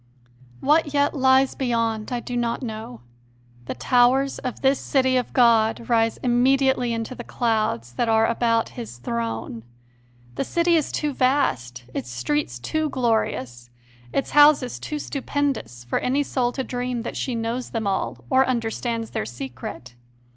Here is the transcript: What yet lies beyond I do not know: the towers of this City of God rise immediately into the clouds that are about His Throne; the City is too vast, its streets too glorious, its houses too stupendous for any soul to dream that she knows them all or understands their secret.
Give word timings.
What 0.61 0.95
yet 0.95 1.13
lies 1.13 1.53
beyond 1.53 2.11
I 2.11 2.21
do 2.21 2.35
not 2.35 2.63
know: 2.63 3.01
the 3.65 3.75
towers 3.75 4.39
of 4.39 4.61
this 4.63 4.79
City 4.79 5.15
of 5.15 5.31
God 5.31 5.87
rise 5.89 6.17
immediately 6.23 6.91
into 6.91 7.13
the 7.13 7.23
clouds 7.23 7.93
that 7.93 8.09
are 8.09 8.25
about 8.25 8.69
His 8.69 8.97
Throne; 8.97 9.61
the 10.33 10.43
City 10.43 10.75
is 10.75 10.91
too 10.91 11.13
vast, 11.13 11.83
its 11.93 12.09
streets 12.09 12.57
too 12.57 12.89
glorious, 12.89 13.69
its 14.11 14.31
houses 14.31 14.79
too 14.79 14.97
stupendous 14.97 15.83
for 15.83 15.99
any 15.99 16.23
soul 16.23 16.51
to 16.53 16.63
dream 16.63 17.03
that 17.03 17.15
she 17.15 17.35
knows 17.35 17.69
them 17.69 17.85
all 17.85 18.25
or 18.27 18.43
understands 18.47 19.11
their 19.11 19.27
secret. 19.27 19.93